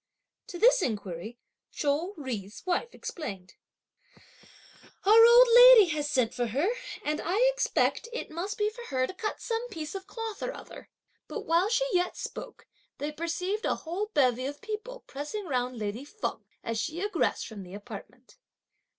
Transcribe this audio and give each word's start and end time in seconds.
To 0.47 0.57
this 0.57 0.81
inquiry, 0.81 1.37
Chou 1.71 2.15
Jui's 2.17 2.65
wife 2.65 2.95
explained: 2.95 3.53
"Our 5.05 5.23
old 5.27 5.47
lady 5.55 5.89
has 5.89 6.09
sent 6.09 6.33
for 6.33 6.47
her, 6.47 6.69
and 7.05 7.21
I 7.23 7.47
expect, 7.53 8.07
it 8.11 8.31
must 8.31 8.57
be 8.57 8.71
for 8.71 8.83
her 8.85 9.05
to 9.05 9.13
cut 9.13 9.39
some 9.39 9.69
piece 9.69 9.93
of 9.93 10.07
cloth 10.07 10.41
or 10.41 10.55
other." 10.57 10.89
But 11.27 11.41
while 11.45 11.69
she 11.69 11.85
yet 11.93 12.17
spoke, 12.17 12.65
they 12.97 13.11
perceived 13.11 13.63
a 13.63 13.75
whole 13.75 14.07
bevy 14.15 14.47
of 14.47 14.59
people, 14.59 15.03
pressing 15.05 15.45
round 15.45 15.77
lady 15.77 16.03
Feng, 16.03 16.45
as 16.63 16.79
she 16.81 16.99
egressed 17.07 17.45
from 17.45 17.61
the 17.61 17.75
apartment. 17.75 18.37